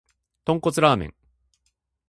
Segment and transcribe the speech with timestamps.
[0.45, 1.15] 豚骨ラーメン